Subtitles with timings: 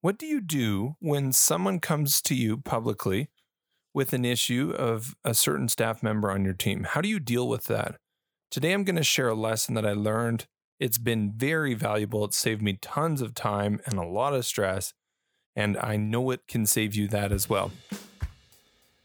[0.00, 3.30] What do you do when someone comes to you publicly
[3.92, 6.84] with an issue of a certain staff member on your team?
[6.84, 7.96] How do you deal with that?
[8.48, 10.46] Today, I'm going to share a lesson that I learned.
[10.78, 12.24] It's been very valuable.
[12.24, 14.94] It saved me tons of time and a lot of stress.
[15.56, 17.72] And I know it can save you that as well.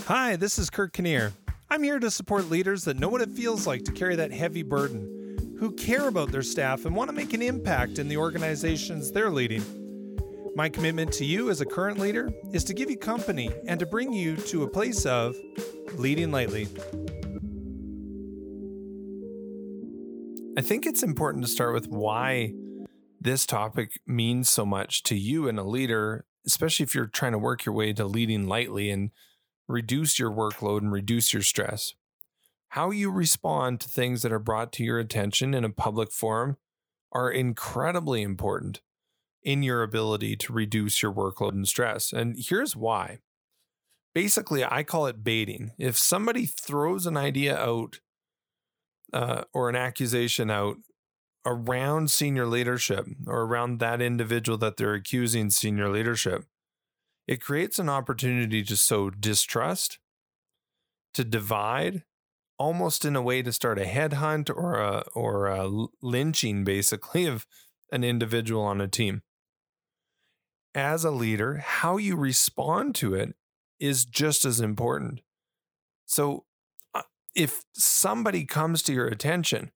[0.00, 1.32] Hi, this is Kurt Kinnear.
[1.70, 4.62] I'm here to support leaders that know what it feels like to carry that heavy
[4.62, 9.10] burden, who care about their staff and want to make an impact in the organizations
[9.10, 9.64] they're leading.
[10.56, 13.86] My commitment to you as a current leader is to give you company and to
[13.86, 15.34] bring you to a place of
[15.94, 16.68] leading lightly.
[20.56, 22.52] I think it's important to start with why
[23.20, 27.38] this topic means so much to you and a leader, especially if you're trying to
[27.38, 29.10] work your way to leading lightly and
[29.66, 31.94] reduce your workload and reduce your stress.
[32.68, 36.58] How you respond to things that are brought to your attention in a public forum
[37.10, 38.80] are incredibly important
[39.44, 42.12] in your ability to reduce your workload and stress.
[42.12, 43.18] And here's why.
[44.14, 45.72] Basically, I call it baiting.
[45.78, 48.00] If somebody throws an idea out
[49.12, 50.76] uh, or an accusation out
[51.44, 56.44] around senior leadership or around that individual that they're accusing senior leadership,
[57.26, 59.98] it creates an opportunity to sow distrust,
[61.12, 62.02] to divide,
[62.58, 65.68] almost in a way to start a headhunt or a or a
[66.02, 67.46] lynching, basically, of
[67.90, 69.22] an individual on a team.
[70.74, 73.34] As a leader, how you respond to it
[73.78, 75.20] is just as important.
[76.06, 76.44] So,
[76.94, 77.02] uh,
[77.34, 79.70] if somebody comes to your attention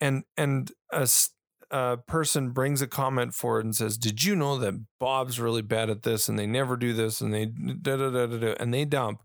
[0.00, 1.08] and and a,
[1.70, 5.90] a person brings a comment forward and says, "Did you know that Bob's really bad
[5.90, 8.72] at this and they never do this and they da da da da, da and
[8.72, 9.22] they dump."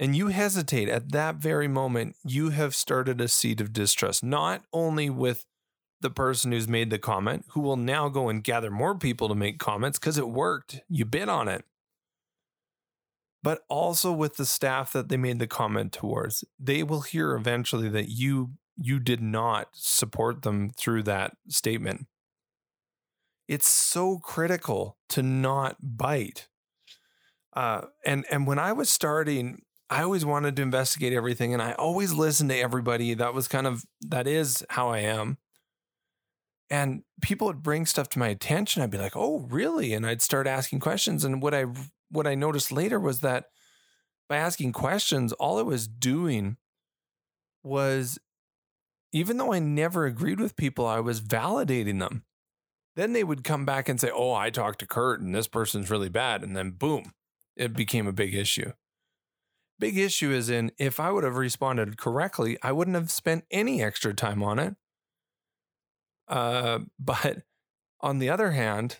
[0.00, 4.62] And you hesitate at that very moment, you have started a seed of distrust, not
[4.72, 5.44] only with
[6.00, 9.34] the person who's made the comment, who will now go and gather more people to
[9.34, 10.80] make comments because it worked.
[10.88, 11.64] You bid on it.
[13.42, 16.44] But also with the staff that they made the comment towards.
[16.58, 22.06] They will hear eventually that you you did not support them through that statement.
[23.48, 26.48] It's so critical to not bite.
[27.54, 31.72] Uh, and and when I was starting, I always wanted to investigate everything, and I
[31.72, 33.14] always listened to everybody.
[33.14, 35.38] That was kind of that is how I am.
[36.70, 38.82] And people would bring stuff to my attention.
[38.82, 41.24] I'd be like, "Oh, really?" And I'd start asking questions.
[41.24, 41.66] And what I
[42.10, 43.46] what I noticed later was that
[44.28, 46.58] by asking questions, all I was doing
[47.62, 48.18] was
[49.12, 52.24] even though I never agreed with people, I was validating them.
[52.94, 55.90] Then they would come back and say, Oh, I talked to Kurt and this person's
[55.90, 56.42] really bad.
[56.42, 57.12] And then boom,
[57.56, 58.72] it became a big issue.
[59.78, 63.82] Big issue is in if I would have responded correctly, I wouldn't have spent any
[63.82, 64.74] extra time on it.
[66.28, 67.42] Uh, but
[68.00, 68.98] on the other hand,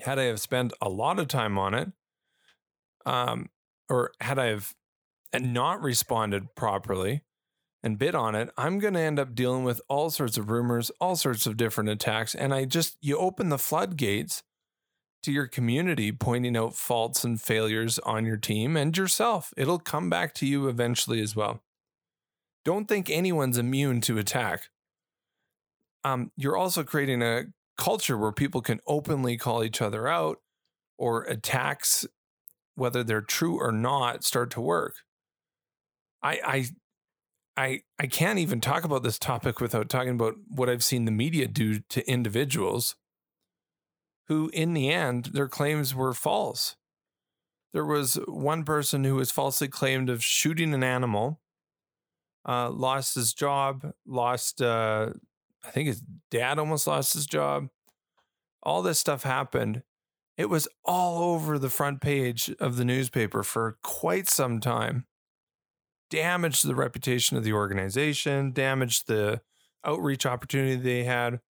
[0.00, 1.88] had I have spent a lot of time on it,
[3.04, 3.50] um,
[3.88, 4.74] or had I have
[5.38, 7.22] not responded properly,
[7.82, 10.90] and bid on it, I'm going to end up dealing with all sorts of rumors,
[11.00, 12.34] all sorts of different attacks.
[12.34, 14.42] And I just, you open the floodgates
[15.22, 19.52] to your community, pointing out faults and failures on your team and yourself.
[19.56, 21.62] It'll come back to you eventually as well.
[22.64, 24.68] Don't think anyone's immune to attack.
[26.04, 27.44] Um, you're also creating a
[27.76, 30.38] culture where people can openly call each other out
[30.98, 32.06] or attacks,
[32.74, 34.94] whether they're true or not, start to work.
[36.22, 36.66] I, I
[37.56, 41.10] I I can't even talk about this topic without talking about what I've seen the
[41.10, 42.96] media do to individuals
[44.28, 46.76] who in the end their claims were false.
[47.72, 51.40] There was one person who was falsely claimed of shooting an animal,
[52.48, 55.10] uh, lost his job, lost uh,
[55.64, 57.68] I think his dad almost lost his job.
[58.62, 59.82] All this stuff happened.
[60.36, 65.06] It was all over the front page of the newspaper for quite some time
[66.10, 69.40] damaged the reputation of the organization, damaged the
[69.84, 71.40] outreach opportunity they had,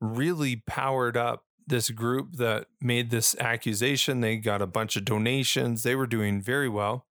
[0.00, 4.20] really powered up this group that made this accusation.
[4.20, 7.06] They got a bunch of donations, they were doing very well.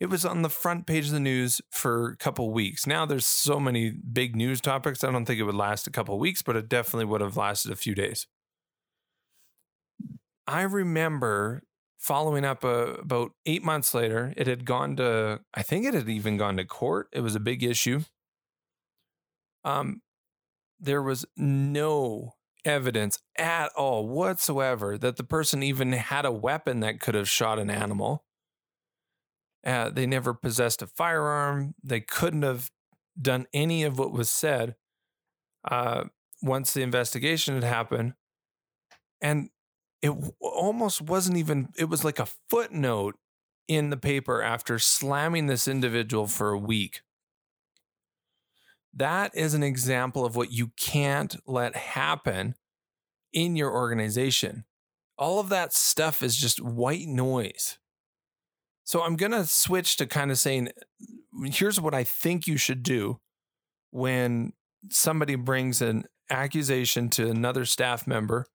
[0.00, 2.86] It was on the front page of the news for a couple weeks.
[2.86, 5.04] Now there's so many big news topics.
[5.04, 7.70] I don't think it would last a couple weeks, but it definitely would have lasted
[7.70, 8.26] a few days.
[10.46, 11.62] I remember
[11.98, 16.08] following up uh, about eight months later, it had gone to, I think it had
[16.08, 17.08] even gone to court.
[17.12, 18.00] It was a big issue.
[19.64, 20.00] Um,
[20.80, 22.32] there was no
[22.64, 27.58] evidence at all whatsoever that the person even had a weapon that could have shot
[27.58, 28.24] an animal.
[29.64, 31.74] Uh, they never possessed a firearm.
[31.82, 32.70] They couldn't have
[33.20, 34.76] done any of what was said.
[35.64, 36.04] Uh,
[36.42, 38.14] once the investigation had happened,
[39.20, 39.50] And
[40.02, 43.16] it almost wasn't even, it was like a footnote
[43.68, 47.02] in the paper after slamming this individual for a week.
[48.92, 52.56] That is an example of what you can't let happen
[53.32, 54.64] in your organization.
[55.18, 57.78] All of that stuff is just white noise.
[58.84, 60.70] So I'm going to switch to kind of saying
[61.44, 63.20] here's what I think you should do
[63.90, 64.52] when
[64.90, 68.46] somebody brings an accusation to another staff member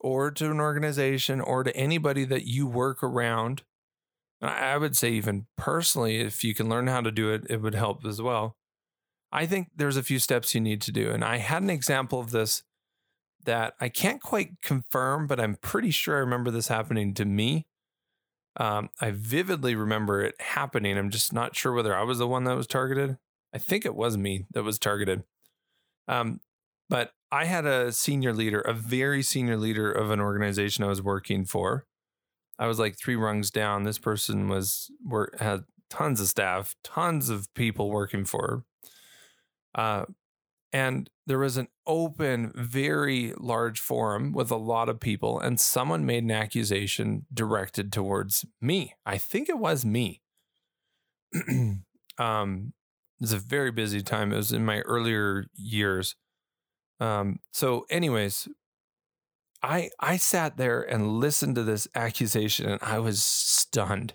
[0.00, 3.62] or to an organization or to anybody that you work around.
[4.42, 7.74] I would say, even personally, if you can learn how to do it, it would
[7.74, 8.56] help as well.
[9.32, 11.10] I think there's a few steps you need to do.
[11.10, 12.62] And I had an example of this
[13.44, 17.66] that I can't quite confirm, but I'm pretty sure I remember this happening to me.
[18.56, 20.96] Um, I vividly remember it happening.
[20.96, 23.18] I'm just not sure whether I was the one that was targeted.
[23.52, 25.24] I think it was me that was targeted.
[26.06, 26.40] Um,
[26.88, 31.02] but I had a senior leader, a very senior leader of an organization I was
[31.02, 31.86] working for.
[32.58, 33.82] I was like three rungs down.
[33.82, 38.64] This person was work had tons of staff, tons of people working for.
[39.74, 39.82] Her.
[39.82, 40.04] Uh,
[40.74, 46.04] and there was an open, very large forum with a lot of people, and someone
[46.04, 48.94] made an accusation directed towards me.
[49.06, 50.20] I think it was me.
[52.18, 52.72] um,
[53.20, 54.32] it was a very busy time.
[54.32, 56.16] It was in my earlier years.
[56.98, 58.48] Um, so, anyways,
[59.62, 64.14] I I sat there and listened to this accusation, and I was stunned.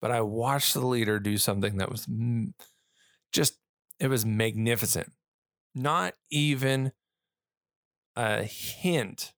[0.00, 2.08] But I watched the leader do something that was
[3.30, 3.54] just
[4.00, 5.12] it was magnificent
[5.74, 6.92] not even
[8.16, 9.32] a hint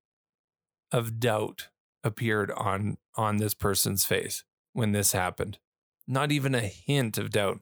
[0.92, 1.68] of doubt
[2.04, 5.58] appeared on on this person's face when this happened.
[6.06, 7.60] Not even a hint of doubt.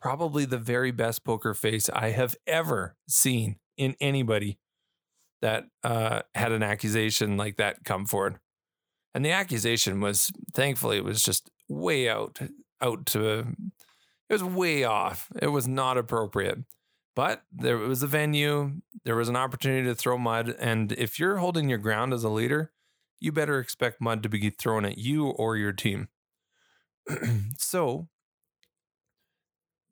[0.00, 4.58] Probably the very best poker face I have ever seen in anybody
[5.40, 8.38] that uh, had an accusation like that come forward.
[9.14, 12.40] And the accusation was, thankfully, it was just way out,
[12.80, 13.46] out to,
[14.28, 15.28] it was way off.
[15.40, 16.58] It was not appropriate.
[17.14, 20.56] But there was a venue, there was an opportunity to throw mud.
[20.58, 22.72] And if you're holding your ground as a leader,
[23.20, 26.08] you better expect mud to be thrown at you or your team.
[27.58, 28.08] so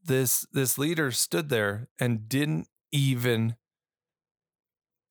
[0.05, 3.57] this this leader stood there and didn't even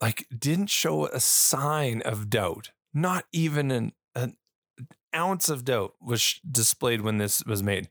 [0.02, 4.36] like didn't show a sign of doubt not even an, an
[5.16, 7.90] ounce of doubt was displayed when this was made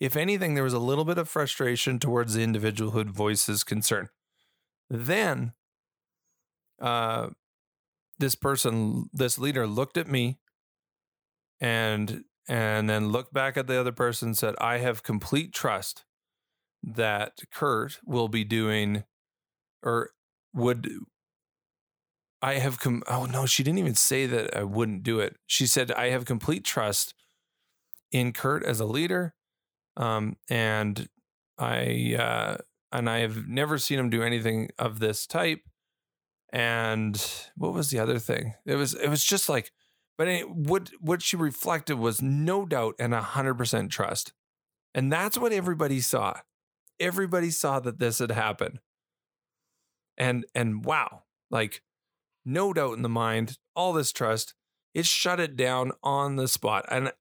[0.00, 3.64] if anything, there was a little bit of frustration towards the individual who'd voiced his
[3.64, 4.08] concern.
[4.90, 5.54] Then,
[6.80, 7.28] uh,
[8.18, 10.38] this person, this leader, looked at me,
[11.60, 16.04] and and then looked back at the other person and said, "I have complete trust
[16.82, 19.04] that Kurt will be doing,
[19.82, 20.12] or
[20.54, 20.88] would."
[22.42, 23.02] I have come.
[23.06, 25.36] Oh no, she didn't even say that I wouldn't do it.
[25.46, 27.14] She said, "I have complete trust
[28.12, 29.34] in Kurt as a leader
[29.96, 31.08] um, and
[31.58, 32.56] I uh,
[32.92, 35.60] and I have never seen him do anything of this type.
[36.52, 37.22] And
[37.56, 38.54] what was the other thing?
[38.66, 39.70] It was it was just like,
[40.18, 44.32] but what what she reflected was no doubt and hundred percent trust,
[44.94, 46.40] and that's what everybody saw.
[46.98, 48.80] Everybody saw that this had happened,
[50.18, 51.82] and and wow, like
[52.44, 54.54] no doubt in the mind, all this trust.
[54.92, 57.12] It shut it down on the spot, and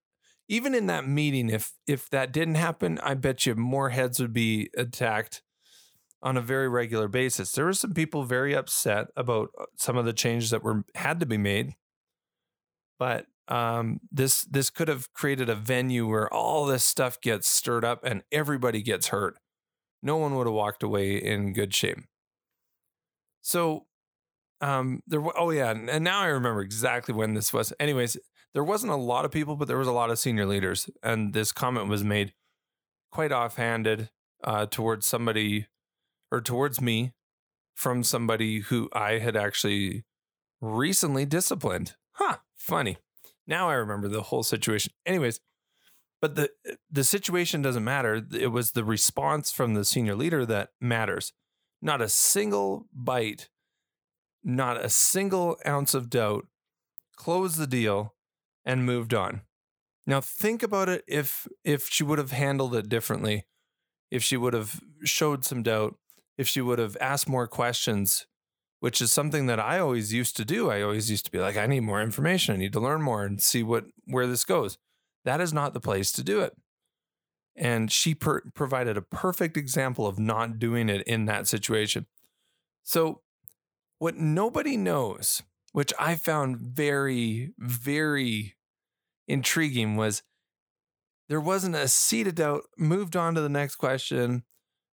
[0.49, 4.33] even in that meeting, if if that didn't happen, I bet you more heads would
[4.33, 5.43] be attacked
[6.21, 7.51] on a very regular basis.
[7.51, 11.19] There were some people very upset about uh, some of the changes that were had
[11.21, 11.75] to be made,
[12.97, 17.85] but um, this this could have created a venue where all this stuff gets stirred
[17.85, 19.37] up and everybody gets hurt.
[20.01, 21.99] No one would have walked away in good shape.
[23.41, 23.85] So,
[24.61, 25.21] um, there.
[25.37, 27.71] Oh yeah, and now I remember exactly when this was.
[27.79, 28.17] Anyways,
[28.53, 30.89] there wasn't a lot of people, but there was a lot of senior leaders.
[31.03, 32.33] And this comment was made
[33.11, 34.09] quite offhanded
[34.43, 35.67] uh, towards somebody
[36.31, 37.13] or towards me
[37.75, 40.05] from somebody who I had actually
[40.61, 41.95] recently disciplined.
[42.13, 42.97] Huh, funny.
[43.47, 44.93] Now I remember the whole situation.
[45.05, 45.39] Anyways,
[46.21, 46.49] but the
[46.91, 48.21] the situation doesn't matter.
[48.33, 51.33] It was the response from the senior leader that matters.
[51.81, 53.49] Not a single bite,
[54.43, 56.45] not a single ounce of doubt.
[57.15, 58.13] Close the deal
[58.69, 59.41] and moved on.
[60.05, 63.47] Now think about it if if she would have handled it differently,
[64.11, 65.95] if she would have showed some doubt,
[66.37, 68.27] if she would have asked more questions,
[68.79, 70.69] which is something that I always used to do.
[70.69, 73.25] I always used to be like I need more information, I need to learn more
[73.25, 74.77] and see what where this goes.
[75.25, 76.55] That is not the place to do it.
[77.55, 82.05] And she per- provided a perfect example of not doing it in that situation.
[82.83, 83.21] So
[83.97, 88.55] what nobody knows which I found very, very
[89.29, 90.23] intriguing, was
[91.29, 92.63] there wasn't a seed of doubt.
[92.77, 94.43] Moved on to the next question.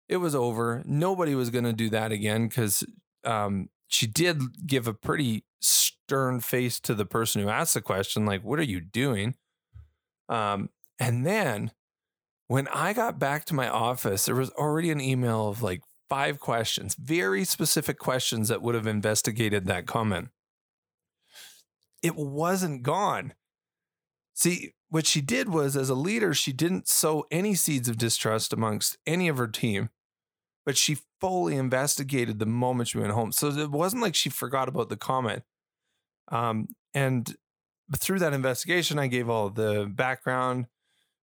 [0.09, 0.83] It was over.
[0.85, 2.85] Nobody was going to do that again because
[3.25, 8.27] um, she did give a pretty stern face to the person who asked the question,
[8.27, 9.37] like, "What are you doing?"
[10.29, 11.71] Um, and then
[12.49, 16.41] when I got back to my office, there was already an email of like five
[16.41, 20.29] questions, very specific questions that would have investigated that comment.
[22.03, 23.33] It wasn't gone.
[24.35, 28.53] See, what she did was, as a leader, she didn't sow any seeds of distrust
[28.53, 29.91] amongst any of her team,
[30.67, 33.33] but she fully investigated the moment she went home.
[33.33, 35.45] So it wasn't like she forgot about the comment.
[36.31, 37.35] Um, and
[37.97, 40.67] through that investigation, I gave all the background.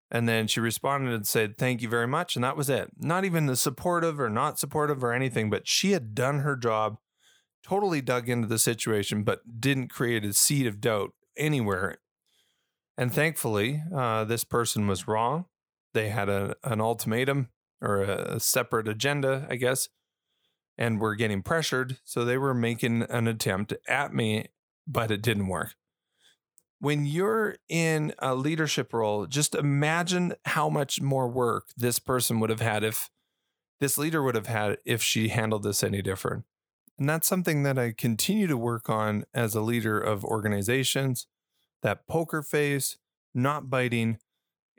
[0.09, 2.35] And then she responded and said, Thank you very much.
[2.35, 2.91] And that was it.
[2.97, 6.97] Not even the supportive or not supportive or anything, but she had done her job,
[7.63, 11.97] totally dug into the situation, but didn't create a seed of doubt anywhere.
[13.01, 15.45] And thankfully, uh, this person was wrong.
[15.95, 17.49] They had a, an ultimatum
[17.81, 19.89] or a separate agenda, I guess,
[20.77, 21.97] and were getting pressured.
[22.03, 24.49] So they were making an attempt at me,
[24.85, 25.73] but it didn't work
[26.81, 32.49] when you're in a leadership role, just imagine how much more work this person would
[32.49, 33.11] have had if
[33.79, 36.43] this leader would have had if she handled this any different.
[36.97, 41.27] And that's something that I continue to work on as a leader of organizations
[41.81, 42.97] that poker face,
[43.33, 44.17] not biting,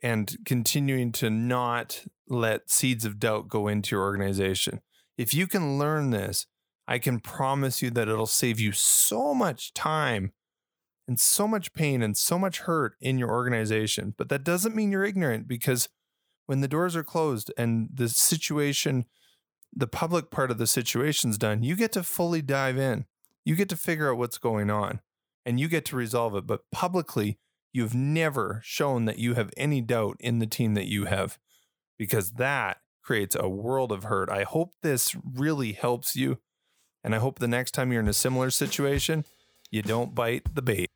[0.02, 4.80] and continuing to not let seeds of doubt go into your organization.
[5.16, 6.46] If you can learn this,
[6.88, 10.32] I can promise you that it'll save you so much time
[11.06, 14.14] and so much pain and so much hurt in your organization.
[14.16, 15.88] But that doesn't mean you're ignorant because
[16.46, 19.04] when the doors are closed and the situation,
[19.74, 23.06] the public part of the situation's done, you get to fully dive in.
[23.44, 25.00] You get to figure out what's going on
[25.44, 26.46] and you get to resolve it.
[26.46, 27.38] But publicly,
[27.72, 31.38] you've never shown that you have any doubt in the team that you have
[31.98, 34.30] because that creates a world of hurt.
[34.30, 36.38] I hope this really helps you.
[37.04, 39.24] And I hope the next time you're in a similar situation,
[39.70, 40.90] you don't bite the bait.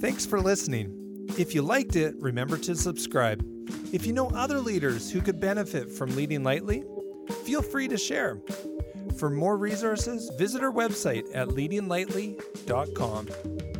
[0.00, 1.26] Thanks for listening.
[1.38, 3.44] If you liked it, remember to subscribe.
[3.92, 6.84] If you know other leaders who could benefit from leading lightly,
[7.44, 8.40] feel free to share.
[9.16, 13.75] For more resources, visit our website at leadinglightly.com.